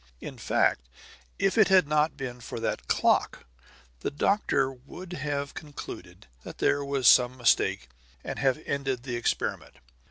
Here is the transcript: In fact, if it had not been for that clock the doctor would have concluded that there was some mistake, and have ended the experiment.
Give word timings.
In 0.19 0.39
fact, 0.39 0.89
if 1.37 1.59
it 1.59 1.67
had 1.67 1.87
not 1.87 2.17
been 2.17 2.39
for 2.41 2.59
that 2.59 2.87
clock 2.87 3.45
the 3.99 4.09
doctor 4.09 4.73
would 4.73 5.13
have 5.13 5.53
concluded 5.53 6.25
that 6.43 6.57
there 6.57 6.83
was 6.83 7.07
some 7.07 7.37
mistake, 7.37 7.87
and 8.23 8.39
have 8.39 8.59
ended 8.65 9.03
the 9.03 9.15
experiment. 9.15 9.75